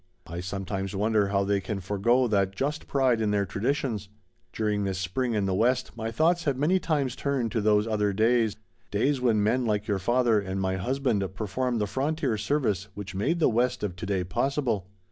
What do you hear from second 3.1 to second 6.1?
in their traditions. During this spring in the West my